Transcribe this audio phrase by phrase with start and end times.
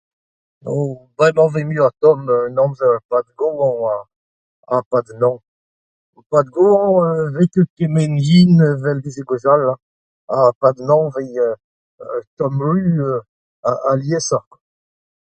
[1.15, 3.81] Bremañ 'vez muioc'h tomm an amzer 'pad ar goañv
[4.69, 5.39] ha 'pad an hañv.
[6.29, 9.61] 'Pad ar goañv ne vez ket kement yen 'vel ma veze gwechall
[10.35, 11.49] ha 'pad an hañv e
[12.09, 13.03] vez tomm-ruz
[13.91, 14.51] aliesoc'h.